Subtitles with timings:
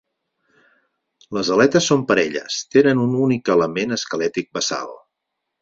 [1.37, 4.99] Les aletes són parelles; tenen un únic element esquelètic basal.